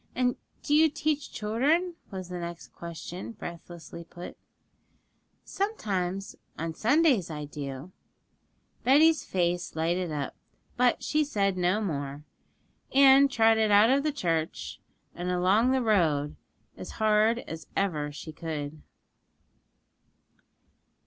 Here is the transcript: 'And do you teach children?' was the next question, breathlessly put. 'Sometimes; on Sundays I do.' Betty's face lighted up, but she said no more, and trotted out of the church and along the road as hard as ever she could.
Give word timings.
'And 0.15 0.35
do 0.63 0.73
you 0.73 0.89
teach 0.89 1.31
children?' 1.31 1.93
was 2.09 2.27
the 2.29 2.39
next 2.39 2.73
question, 2.73 3.33
breathlessly 3.33 4.03
put. 4.03 4.35
'Sometimes; 5.45 6.35
on 6.57 6.73
Sundays 6.73 7.29
I 7.29 7.45
do.' 7.45 7.91
Betty's 8.83 9.23
face 9.23 9.75
lighted 9.75 10.11
up, 10.11 10.35
but 10.75 11.03
she 11.03 11.23
said 11.23 11.55
no 11.55 11.81
more, 11.81 12.23
and 12.91 13.29
trotted 13.29 13.69
out 13.69 13.91
of 13.91 14.01
the 14.01 14.11
church 14.11 14.81
and 15.13 15.29
along 15.29 15.69
the 15.69 15.83
road 15.83 16.35
as 16.75 16.93
hard 16.93 17.37
as 17.47 17.67
ever 17.77 18.11
she 18.11 18.31
could. 18.31 18.81